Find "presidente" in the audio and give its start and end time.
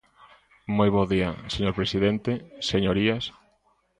1.79-2.31